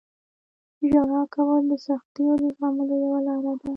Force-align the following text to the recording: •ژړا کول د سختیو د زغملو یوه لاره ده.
•ژړا 0.89 1.21
کول 1.33 1.61
د 1.71 1.73
سختیو 1.87 2.31
د 2.41 2.43
زغملو 2.55 2.95
یوه 3.03 3.19
لاره 3.27 3.53
ده. 3.59 3.67